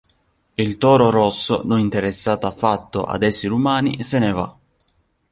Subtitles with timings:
[0.55, 4.57] Il toro rosso, non interessato affatto ad esseri umani, se ne va.